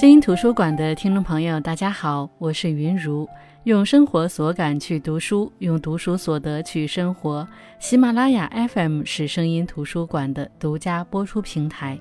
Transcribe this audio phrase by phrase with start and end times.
[0.00, 3.28] 声音图书馆的听众朋友，大家好，我是云如。
[3.64, 7.44] 用生活所感去读书，用读书所得去生活。
[7.80, 11.98] 喜马拉雅 FM 是声音图书馆的独家播出平台。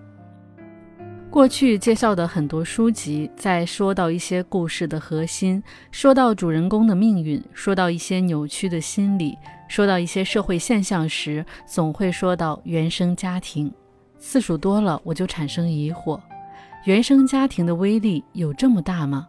[1.32, 9.36] 过去介绍的很多书籍，在说到一些故事的核心，说到主人公的命运，说到一些扭曲的心理，
[9.68, 13.74] 说到一些社会现象时，总会说到原生家庭。
[14.20, 16.20] 次数多了，我就产生疑惑。
[16.88, 19.28] 原生家庭的威力有这么大吗？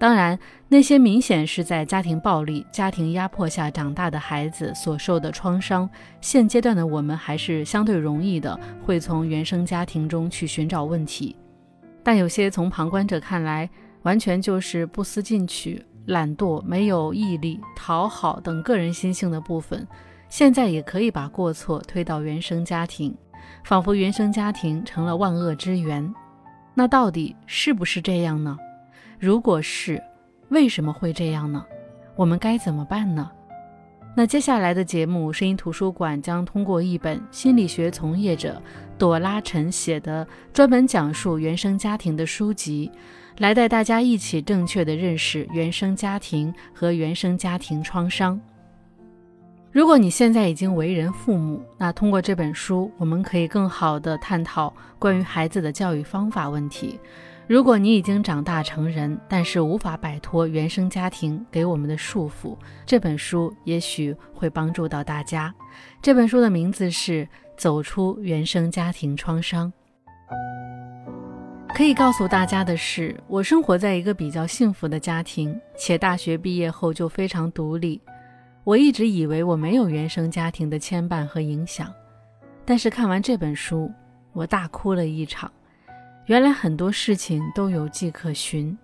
[0.00, 0.36] 当然，
[0.66, 5.88] 那些明显是在家庭暴力、家庭压迫下长大的孩子所受的创伤，
[6.20, 11.36] 现阶段的我们还是相对容易的，会从原生家庭中去寻找问题。
[12.02, 13.70] 但有些从旁观者看来，
[14.02, 19.86] 完全就是不思进取、懒惰、没有毅力、讨好等个人心性的部分，
[20.28, 23.16] 现在也可以把过错推到原生家庭，
[23.62, 26.12] 仿佛原生家庭成了万恶之源。
[26.74, 28.56] 那到底是不是这样呢？
[29.18, 30.02] 如果是，
[30.48, 31.64] 为什么会这样呢？
[32.16, 33.30] 我们该怎么办呢？
[34.16, 38.60] 那接下来的节目，声音图书馆将通过一本心理学从业者
[38.98, 42.90] 朵拉陈写的专门讲述原生家庭的书籍，
[43.38, 48.40] 来带大家一起正确的认识原生家庭和原生家庭创伤。
[49.72, 56.98] 如果你现在已经为人父母，那通过这本书，我们可以更好的探讨关于孩子的教育方法问题。
[57.46, 65.54] 如果你已经长大成人，但是无法摆脱原生家庭给我们的束缚，这本书也许会帮助到大家。
[66.02, 67.24] 这本书的名字是
[67.56, 69.72] 《走出原生家庭创伤》。
[71.72, 78.00] 可以告诉大家的是，我生活在一个比较幸福的家庭，且大学毕业后就非常独立。
[78.62, 81.92] 我一直以为我没有原生家庭的牵绊和影响，
[82.64, 83.90] 但是看完这本书，
[84.32, 85.50] 我大哭了一场。
[86.26, 88.76] 原来很多事情都有迹可循，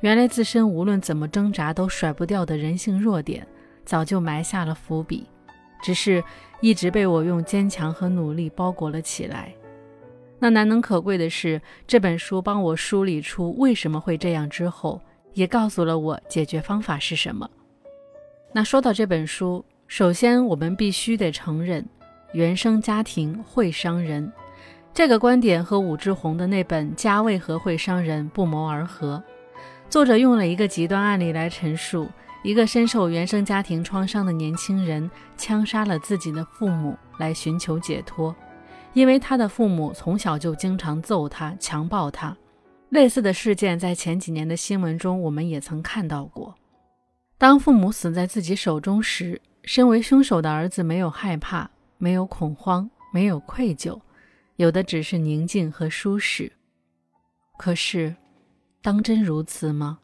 [0.00, 3.46] 原来自身无论怎么挣扎都甩不掉的人性弱点，
[3.84, 5.26] 早就埋下了伏笔，
[5.80, 6.22] 只是
[6.60, 9.54] 一直被我用坚强和努力包裹了起来。
[10.40, 15.00] 那难能可贵的是，这本书帮我梳理出为什么会这样之后，
[15.34, 17.48] 也告诉了我解决方法是什么。
[18.52, 21.86] 那说到这本书，首先我们必须得承认，
[22.32, 24.30] 原生家庭会伤人。
[24.92, 29.22] 这个观点和武志红的那本《家为何会伤人》不谋而合。
[29.88, 32.08] 作者用了一个极端案例来陈述：
[32.42, 38.34] 一个深受原生家庭创伤的年轻人枪杀了自己的父母来寻求解脱，
[38.94, 42.36] 因为他的父母从小就经常揍他、强暴他。
[42.88, 46.56] 类似的事件在前几年的新闻中我们也曾看到过。
[47.40, 53.98] 当父母死在自己手中时，身为凶手的儿子没有害怕，没有恐慌，没有愧疚，
[54.56, 56.52] 有的只是宁静和舒适。
[57.56, 58.14] 可是，
[58.82, 60.00] 当真如此吗？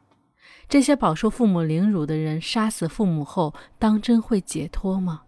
[0.66, 5.20] 这些饱受父母凌辱的人杀死父母后，当真会解脱吗？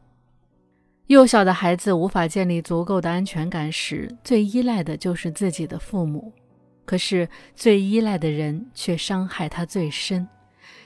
[1.09, 6.33] 幼小的孩子无法建立足够的安全感时，最依赖的就是自己的父母。
[6.87, 10.27] 可是，最依赖的人却伤害他最深。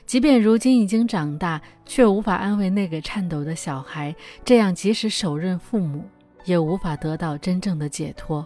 [0.05, 6.03] 即便如今已经长大，却无法安慰那个颤抖的小孩，这样即使手刃父母，
[6.45, 8.45] 也无法得到真正的解脱。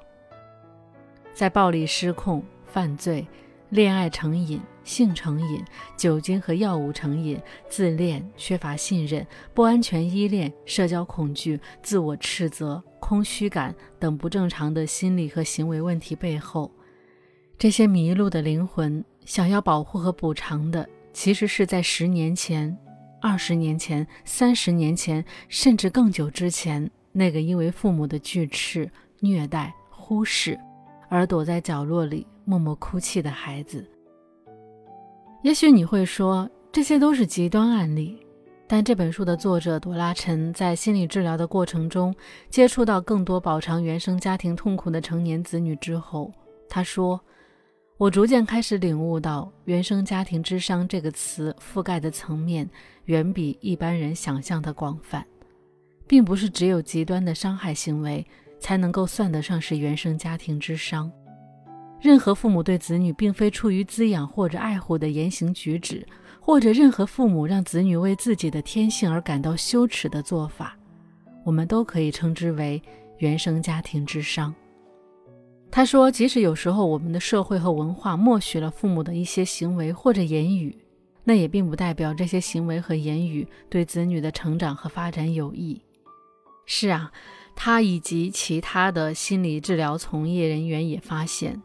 [1.33, 3.27] 在暴力失控、犯罪、
[3.69, 5.63] 恋爱成瘾、性成瘾、
[5.97, 16.71] 酒精和药物成瘾、自恋、缺乏信任、不安全依恋、社交恐惧、自我斥责、空虚感等不正常的心理和行为问题背后，
[17.57, 20.87] 这些迷路的灵魂想要保护和补偿的。
[21.17, 22.77] 其实是在十年前、
[23.19, 28.87] 二十年前、三十年前，甚至更久之前，那个因为父母的拒斥、
[29.21, 30.55] 虐待、忽视
[31.09, 33.83] 而躲在角落里默默哭泣的孩子。
[35.41, 38.23] 也许你会说，这些都是极端案例，
[38.67, 42.13] 但这本书的作者朵拉陈在心理治疗的过程中，
[42.51, 46.31] 接触到更多饱尝原生家庭痛苦的成年子女之后，
[46.69, 47.19] 他说。
[47.97, 52.69] 我逐渐开始领悟到，“原生家庭之伤”这个词覆盖的层面
[53.05, 55.25] 远比一般人想象的广泛，
[56.05, 58.23] 并不是只有极端的伤害行为
[58.59, 61.11] 才能够算得上是原生家庭之伤。
[61.99, 66.05] 任何父母对子女并非出于滋养或者爱护的言行举止，
[66.39, 70.77] 或者任何父母让子女为自己的天性而感到羞耻的做法，
[71.43, 72.79] 我们都可以称之为
[73.17, 74.53] 原生家庭之伤。
[75.69, 80.75] 他说：“即使有时候我们的社会和文化默许了父母的一些行为或者言语，
[81.23, 85.79] 那也并不代表这些行为和言语对子女的成长和发展有益。”
[86.65, 87.11] 是啊，
[87.55, 91.61] 他以及其他的心理治疗从业人员也发现，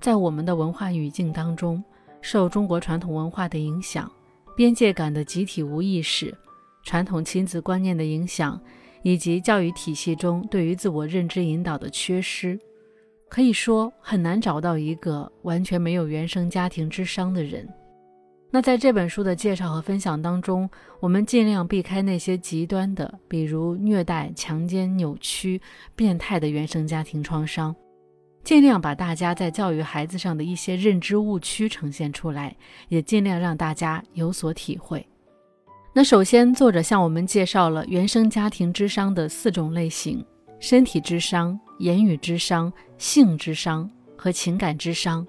[0.00, 1.82] 在我们的文化语境当中，
[2.20, 4.10] 受中国传统文化的影响，
[4.56, 6.36] 边界感的集体无意识，
[6.82, 8.60] 传统亲子观念的影响，
[9.02, 12.58] 以及教育体系中对于自我认知引导的缺失，
[13.28, 17.68] 可以说很难找到一个完全没有原生家庭之伤的人。
[18.50, 20.68] 那在这本书的介绍和分享当中，
[21.00, 25.60] 我们尽量避开那些极端的，比如虐待、强奸、扭曲、
[25.94, 27.76] 变态的原生家庭创伤，
[28.42, 32.56] 尽量把大家在教育孩子上的一些认知误区呈现出来，
[32.88, 35.06] 也尽量让大家有所体会。
[35.92, 40.24] 那首先，作者向我们介绍了原生家庭之伤的四种类型：
[40.60, 45.26] 身体之伤、言语之伤、性之伤和情感之伤。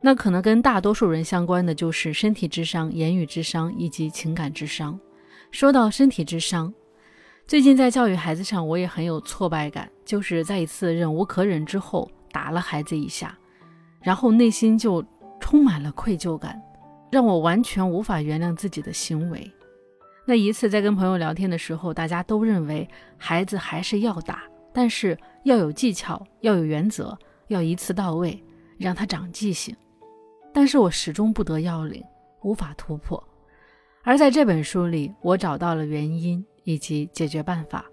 [0.00, 4.98] 那可能跟大多数人相关的就是身体之伤、言语之伤以及情感之伤。
[5.50, 6.72] 说到身体之伤，
[7.46, 13.38] 最近在教育孩子上，我也很有挫败感，就是在一次忍无可忍之后打了孩子一下，
[14.00, 15.04] 然后内心就
[15.38, 16.60] 充满了愧疚感，
[17.10, 19.50] 让我完全无法原谅自己的行为。
[20.24, 28.42] 那一次在跟朋友聊天的时候，大家都认为孩子还是要打，但是要有技巧，要有原则，要一次到位，
[28.78, 29.74] 让他长记性。
[30.52, 32.04] 但是我始终不得要领，
[32.42, 33.22] 无法突破。
[34.04, 37.84] 而在这本书里，我找到了原因以及解决办法。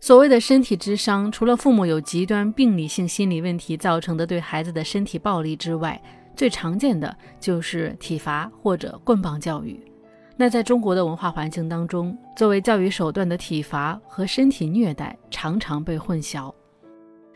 [0.00, 6.02] 所谓的身体之伤，除了父母有极端病理性心理问题造成的对孩子的身体暴力之外，
[6.36, 9.78] 最常见的就是体罚或者棍棒教育。
[10.36, 16.52] 那在中国的文化环境当中，作为教育手段的体罚和身体虐待常常被混淆。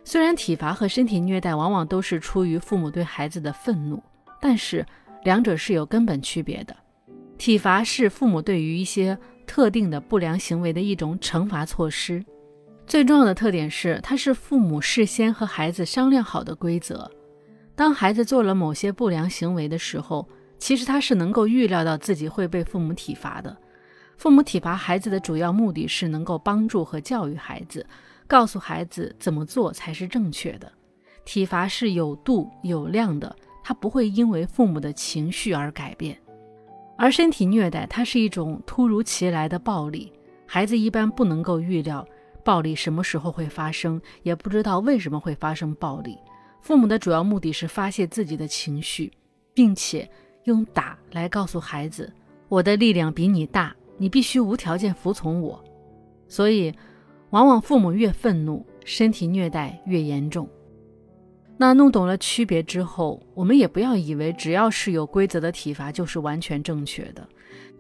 [0.05, 4.03] 虽然体罚和身体虐待往往都是出于父母对孩子的愤怒，
[4.41, 4.85] 但是
[5.23, 6.75] 两者是有根本区别的。
[7.37, 9.17] 体罚是父母对于一些
[9.47, 12.25] 特定的不良行为的一种惩罚措施，
[12.85, 17.09] 最重要的特点是它是父母事先和孩子商量好的规则。
[17.77, 20.29] 当孩子做了某些不良行为的时候，
[20.59, 23.57] 其实他是能够预料到自己会被父母体罚的。
[24.17, 27.87] 父母体罚孩子的主要目的是能够帮助和教育孩子。
[28.27, 30.71] 告诉孩子怎么做才是正确的，
[31.25, 33.35] 体罚是有度有量的，
[33.65, 36.15] 它不会因为父母的情绪而改变。
[36.99, 40.13] 而身体虐待，它是一种突如其来的暴力，
[40.45, 42.07] 孩子一般不能够预料
[42.45, 46.19] 暴力什么时候会发生，也不知道为什么会发生暴力。
[46.61, 49.11] 父母的主要目的是发泄自己的情绪，
[49.55, 50.07] 并且
[50.49, 52.13] 用打来告诉孩子
[52.51, 55.63] ：“我的力量比你大，你必须无条件服从我。”
[56.27, 56.75] 所以。
[57.31, 60.49] 往往父母越愤怒，身体虐待越严重。
[61.59, 67.29] 那弄懂了区别之后，我们也不要以为只要是有规则的体罚就是完全正确的。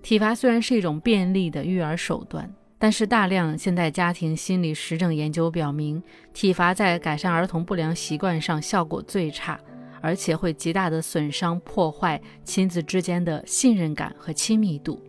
[0.03, 6.03] 体罚虽然是一种便利的育儿手段，但是大量现代家庭心理实证研究表明，
[6.35, 9.59] 体罚在改善儿童不良习惯上效果最差，
[10.00, 15.00] 而且会极大的损伤破坏亲子之间的信任感和亲密度。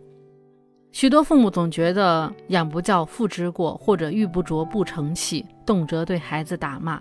[0.92, 7.00] 许多父母总觉得养不教，父之过，或者玉不琢不成器，动辄对孩子打骂。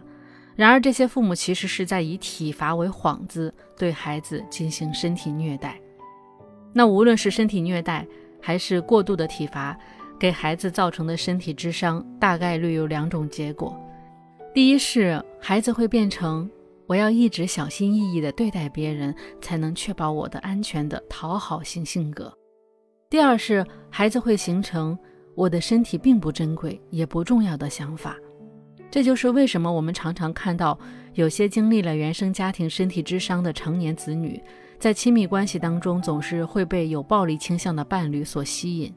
[0.56, 5.80] 然而，这些父母其实是在以体罚为幌子，对孩子进行身体虐待。
[6.74, 8.06] 那无论是身体虐待，
[8.40, 9.76] 还是过度的体罚，
[10.20, 13.76] 给孩子造成的身体之伤，大概率有两种结果：
[14.54, 16.48] 第一是孩子会变成
[16.90, 22.36] 我要一直小心翼翼地对待别人，才能确保我的安全的讨好型性格。
[23.12, 24.98] 第二是孩子会形成
[25.36, 28.18] 我的身体并不珍贵也不重要的想法，
[28.90, 30.76] 这就是为什么我们常常看到
[31.14, 34.42] 有些经历了原生家庭身体之伤的成年子女，
[34.80, 38.92] 在亲密关系当中总是会被有暴力倾向的伴侣所吸引，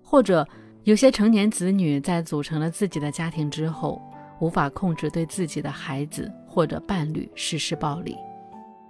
[0.00, 0.46] 或者
[0.84, 4.00] 有些成年子女在组成了自己的家庭之后，
[4.38, 8.14] 无法控制对自己的孩子或者伴侣实施暴力。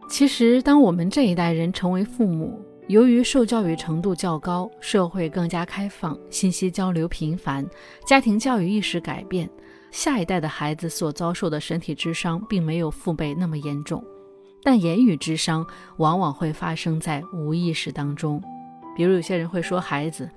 [0.08, 7.64] 其实，当我们这一代人成为父母，由于受教育程度较高，社会更加开放，信息交流频繁，
[8.04, 9.48] 家庭教育意识改变，
[9.92, 14.04] 下一代的孩子所遭受的身体之伤并没有父辈那么严重，
[14.64, 15.64] 但言语之伤
[15.98, 18.42] 往往会发生在无意识当中。
[18.96, 20.28] 比如有些人会说孩子：“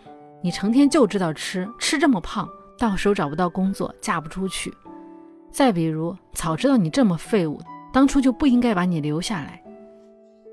[0.42, 4.72] 你成天就知道吃，吃这么胖，到时候找不到工作，嫁不出去。”
[5.56, 7.58] 再比如：“早知道你这么废物，
[7.94, 9.64] 当初就不应该把你留下来。”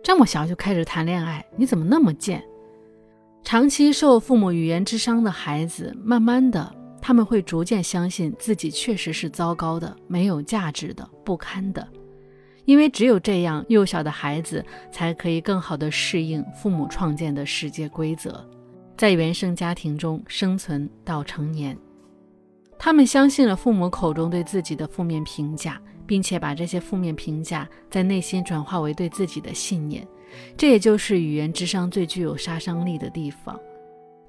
[0.00, 2.40] 这么小就开始谈恋爱，你怎么那么贱？
[3.42, 11.84] 长期受父母语言之伤的孩子，慢慢的他们会逐渐相信自己确实是糟糕的、没有价值的、不堪的，
[12.64, 18.48] 因为只有这样，幼小的孩子才可以更好的适应父母创建的世界规则，
[18.96, 21.76] 在原生家庭中生存到成年。
[22.84, 30.04] 他们相信了父母口中对自己的负面评价，并且把这些负面评价在内心转化为对自己的信念。
[30.56, 33.56] 这也就是语言智商最具有杀伤力的地方，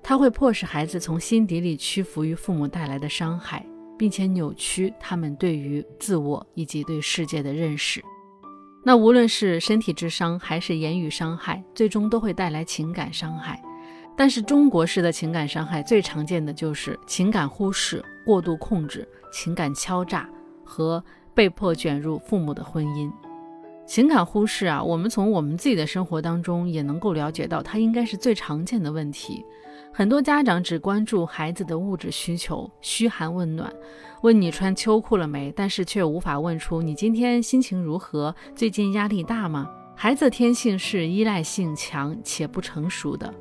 [0.03, 3.65] 它会迫使孩子从心底里屈服于父母带来的伤害，
[3.97, 8.03] 并且扭曲他们对于自我以及对世界的认识。
[8.83, 13.59] 那无论是身体智商还是言语伤害，最终都会带来情感伤害。
[14.15, 20.29] 但是中国式的情感伤害最常见的就是情感忽视、过度控制、情感敲诈
[20.63, 21.03] 和
[21.33, 23.11] 被迫卷入父母的婚姻。
[23.85, 29.43] 情感忽视啊，我们从我们自己的生活当中也能够了解到，它应该是最常见的问题。
[29.91, 33.71] 很多家长只关注孩子的物质需求，嘘寒问暖，
[34.21, 39.69] 问你穿秋裤了没，但是却无法问出你今天心情如何，最近压力大吗？
[39.95, 43.31] 孩子天性是依赖性强且不成熟的。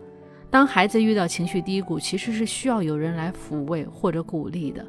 [0.52, 4.86] 当孩子遇到情绪低谷，其实是需要有人来抚慰或者鼓励的。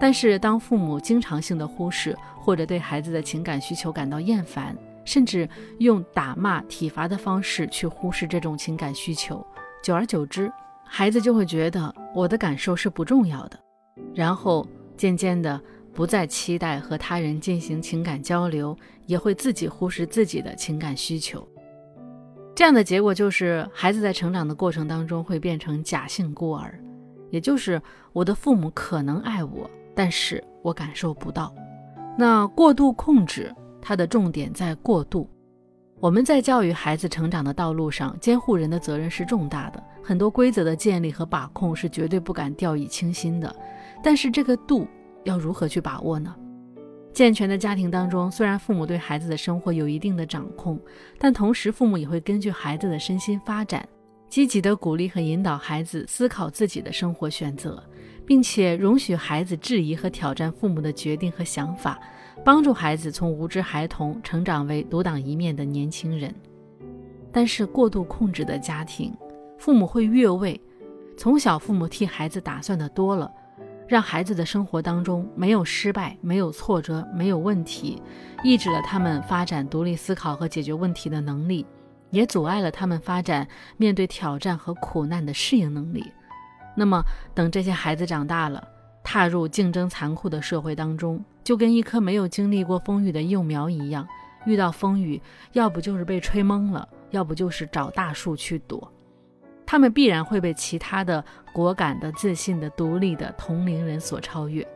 [0.00, 5.48] 但是，当父母经常性的忽视，或者对孩子的情感需求感到厌烦，甚至
[5.78, 9.46] 用打骂、体罚的方式去忽视这种情感需求，
[9.80, 10.50] 久而久之，
[10.84, 13.56] 孩子就会觉得我的感受是不重要的，
[14.12, 15.58] 然后渐渐的
[15.94, 21.46] 不再期待和他人进行情感交流，也会自己忽视自己的情感需求。
[22.56, 26.80] 这样的结果就是，孩子在成长的过程当中会变成假性孤儿，
[27.28, 27.80] 也就是
[28.14, 31.54] 我的父母可能爱我，但是我感受不到。
[32.16, 35.28] 那过度控制，它的重点在过度。
[36.00, 43.54] 我们在教育孩子成长的道路上，监护人的责任是重大的，很多规则的建立和把控是绝对不敢掉以轻心的。
[44.02, 44.88] 但是这个度
[45.24, 46.34] 要如何去把握呢？
[47.16, 50.78] 健全的家庭当中，虽然父母对孩子的生活有一定的掌控，
[51.18, 53.88] 但同时父母也会根据孩子的身心发展，
[54.28, 57.82] 积极的鼓励和引导孩子思考自己的生活选择，
[58.26, 61.98] 并且容许孩子质疑和挑战父母的决定和想法，
[62.44, 66.34] 帮助孩子从无知孩童成长为独当一面的年轻人。
[67.32, 69.16] 但是过度控制的家庭，
[69.56, 70.60] 父母会越位，
[71.16, 73.32] 从小父母替孩子打算的多了。
[73.88, 78.02] 让孩子的生活当中没有失败、没有挫折、没有问题，
[78.42, 81.64] 抑制了他们发展独立思考和解决问题的能力，
[82.10, 86.04] 也阻碍了他们发展面对挑战和苦难的适应能力。
[86.74, 87.02] 那么，
[87.32, 88.66] 等这些孩子长大了，
[89.04, 94.06] 踏入竞争残酷的社会当中，就跟一棵没有经历过风雨的幼苗一样，
[94.46, 98.92] 遇到风雨，要不就是被吹懵了，要不就是找大树去躲。
[99.66, 104.66] 他们必然会被其他的果敢的、自信的、独立的同龄人所超越，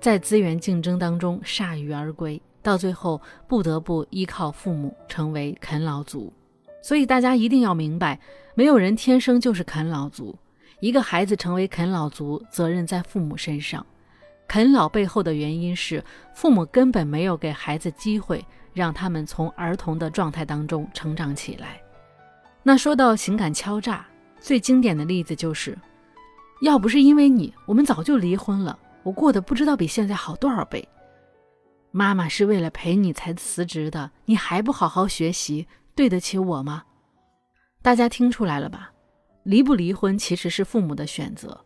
[0.00, 6.32] 在资源竞争当中铩羽而归，到最后不得不依靠父母成为啃老族。
[6.82, 8.18] 所以大家一定要明白，
[8.54, 10.36] 没有人天生就是啃老族。
[10.80, 13.84] 一个孩子成为啃老族，责任在父母身上。
[14.48, 16.02] 啃老背后的原因是
[16.34, 21.80] 父母根本没有给孩子机会，让他们从儿童的状态当中成长起来。
[22.62, 24.06] 那说到情感敲诈，
[24.38, 25.76] 最经典的例子就是，
[26.62, 28.78] 要不是因为你，我们早就离婚了。
[29.02, 30.86] 我过得不知道比现在好多少倍。
[31.90, 36.84] 妈妈是为了陪你才辞职的，你还不好好学习，对得起我吗？
[37.82, 38.92] 大家听出来了吧？
[39.44, 41.64] 离不离婚其实是父母的选择，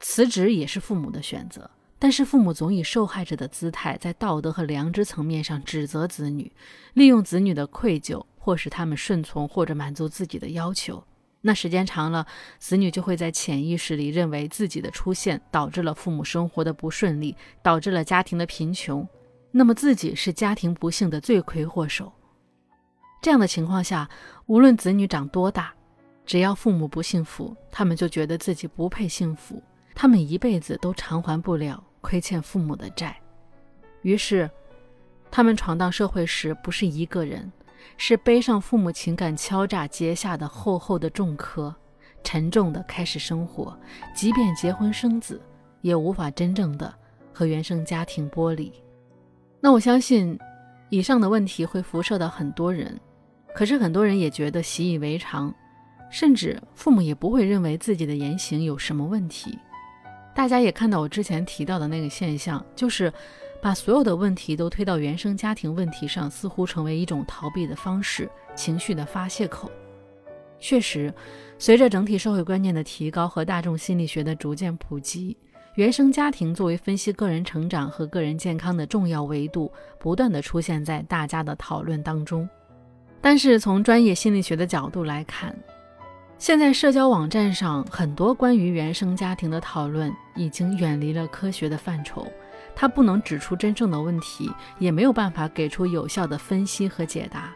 [0.00, 1.70] 辞职也是父母的选择。
[1.98, 6.52] 但是父母总以受害者的姿态，在道德和良知层面上指责子女，
[6.92, 8.22] 利用子女的愧疚。
[8.42, 11.04] 迫使他们顺从或者满足自己的要求，
[11.42, 12.26] 那时间长了，
[12.58, 19.08] 子女就会在潜意识里认为自己的出现导致了父母生活的不顺利，导致了家庭的贫穷，
[19.52, 22.12] 那么自己是家庭不幸的罪魁祸首。
[23.20, 24.10] 这样的情况下，
[24.46, 25.72] 无论子女长多大，
[26.26, 29.62] 只要父母不幸福，他们就觉得自己不配幸福，
[29.94, 33.16] 他们一辈子都偿还不了亏欠父母的债。
[34.02, 34.50] 于是，
[35.30, 37.52] 他们闯荡社会时不是一个人。
[37.96, 41.74] 是背上父母情感敲诈结下的厚厚的重壳，
[42.24, 43.78] 沉重的开始生活，
[44.14, 45.40] 即便结婚生子，
[45.80, 46.92] 也无法真正的
[47.32, 48.72] 和原生家庭剥离。
[49.60, 50.38] 那我相信，
[50.90, 52.98] 以上的问题会辐射到很多人，
[53.54, 55.54] 可是很多人也觉得习以为常，
[56.10, 59.58] 甚至父母也不会认为自己的言行有什么问题。
[60.34, 63.12] 大家也看到我之前提到的那个现象，就是。
[63.62, 69.70] 把所有的问题都推到原生家庭问题上，似乎成为一种逃避的方式，情绪的发泄口。
[70.58, 71.14] 确实，
[71.58, 75.36] 随着整体社会观念的提高和大众心理学的逐渐普及，
[75.76, 82.48] 原生家庭作为分析个人成长和个人健康的重要维度，不断的出现在大家的讨论当中。
[83.20, 85.56] 但是从专业心理学的角度来看，
[86.36, 92.26] 现在社交网站上很多关于原生家庭的讨论已经远离了科学的范畴，
[92.74, 97.52] 它不能指出真正的问题，也没有办法给出有效的分析和解答。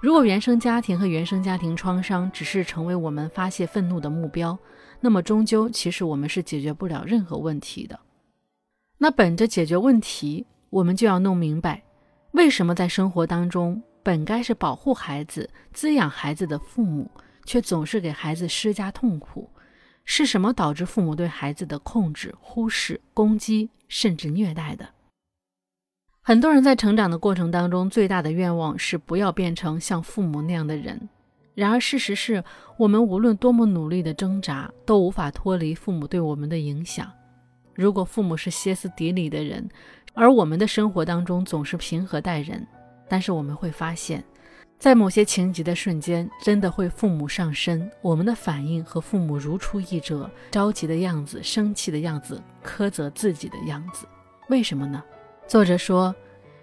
[0.00, 4.58] 如果原生家庭和原生家庭创伤只是成为我们发泄愤怒的目标，
[5.00, 7.98] 那么终究其实我们是解决不了任何问题的。
[8.98, 11.82] 那本着解决问题，我们就要弄明白，
[12.32, 17.10] 为什么在生活当中本该是保护孩子、滋养孩子的父母。
[17.48, 19.48] 却总是给孩子施加痛苦，
[20.08, 24.88] 是什么导致父母对孩子的控制、忽视、攻击，甚至虐待的？
[26.22, 31.08] 很多人在成长的过程当中，最大的愿望是不要变成像父母那样的人。
[31.54, 32.42] 然而，事实是
[32.76, 37.10] 我们无论多么努力的挣扎，都无法脱离父母对我们的影响。
[37.74, 39.68] 如果父母是歇斯底里的人，
[40.14, 42.64] 而我们的生活当中总是平和待人，
[43.08, 44.24] 但是我们会发现。
[44.78, 54.06] 在某些情急的瞬间，真的会父母上身，我们的反应和父母如出一辙，着急的样子、生气的样子、苛责自己的样子。
[54.48, 55.02] 为什么呢？
[55.48, 56.14] 作者说，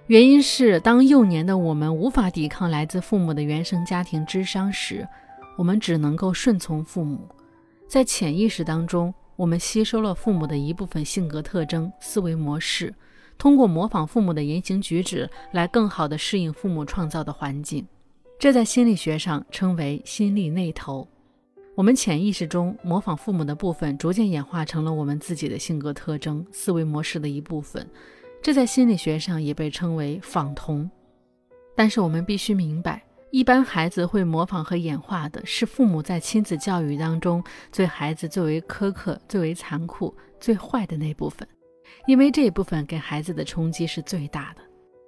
[0.07, 5.05] 原因是当幼年的我们无法抵抗来自父母的原生家庭之伤时，
[5.57, 7.27] 我们只能够顺从父母。
[7.87, 12.93] 在潜意识当中，我们吸收了父母的一部分性格特征、思维模式，
[13.39, 17.85] 通过模仿父母的言行举止来更好地适应父母创造的环境。
[18.39, 21.07] 这在心理学上称为心理内投。
[21.75, 27.89] 我们潜意识中模仿父母的部分，逐渐演化成了我们自己的性格特征、思维模式的一部分。
[28.41, 30.89] 这在心理学上也被称为仿童。
[31.75, 41.47] 但是我们必须明白，一般孩子会模仿和演化的是父母在亲子教育当中对孩子最为苛刻、最为残酷、最坏的那部分，
[42.05, 44.61] 因为这一部分给孩子的冲击是最大的，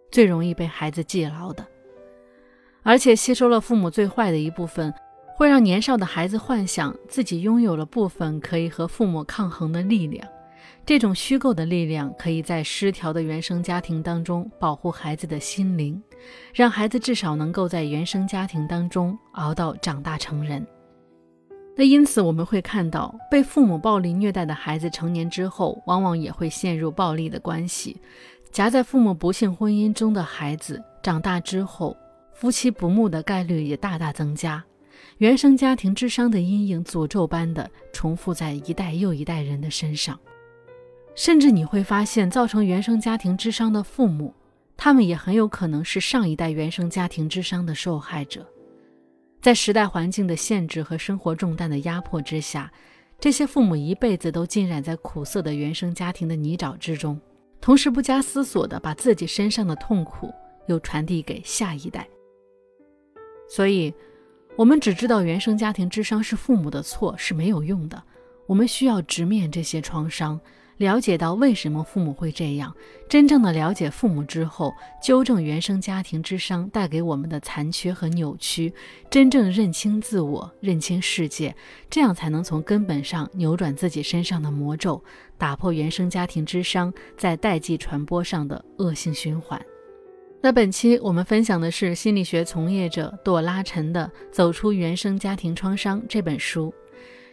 [0.09, 1.63] 最容易被孩子记牢的。
[2.85, 4.93] 而且吸收了父母最坏的一部分，
[5.35, 10.25] 会让年少的孩子幻想自己拥有了部分可以和父母抗衡的力量。
[10.85, 15.99] 这种虚构的力量，可以在失调的原生家庭当中保护孩子的心灵，
[16.53, 20.63] 让孩子至少能够在原生家庭当中熬到长大成人。
[21.75, 27.99] 那因此，我们会看到被父母暴力虐待的孩子成年之后，往往也会陷入暴力的关系。
[28.51, 31.97] 夹在父母不幸婚姻中的孩子，长大之后。
[32.35, 34.61] 夫妻不睦的概率也大大增加，
[35.19, 40.19] 原生家庭之伤的阴影诅咒般的重复在一代又一代人的身上，
[41.15, 44.33] 甚至你会发现，造成原生家庭之伤的父母，
[44.75, 48.45] 他们也很有可能是上一代原生家庭之伤的受害者。
[49.41, 52.69] 在时代环境的限制和生活重担的压迫之下，
[53.17, 57.17] 这些父母一辈子都浸染在苦涩的原生家庭的泥沼之中，
[57.61, 60.33] 同时不加思索地把自己身上的痛苦
[60.67, 62.05] 又传递给下一代。
[63.47, 63.93] 所以，
[64.55, 68.01] 我们只知道原生家庭之伤是父母的错是没有用的。
[68.47, 70.39] 我们需要直面这些创伤，
[70.77, 72.75] 了解到为什么父母会这样。
[73.09, 78.71] 真正的了解父母之后，纠正原生家庭之伤带给我们的残缺和扭曲，
[79.09, 81.55] 真正认清自我，认清世界，
[81.89, 85.03] 这样才能从根本上扭转自己身上的魔咒，
[85.37, 89.59] 打破原生家庭之伤在代际传播上的恶性循环。
[90.45, 96.71] 那本期我们分享的是心理学从业者朵拉陈的《走出原生家庭创伤》这本书。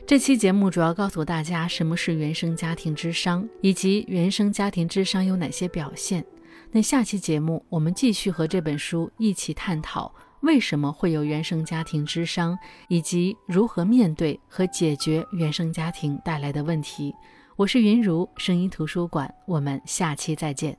[0.07, 6.25] 这期节目主要告诉大家什么是原生家庭之伤，以及原生家庭之伤有哪些表现。
[6.71, 17.15] 那下期节目我们继续和这本书一起探讨为什么会有原生家庭之伤，以及如何面对和解决原生家庭带来的问题。
[17.57, 20.75] 我是云如声音图书馆，我们下期再见。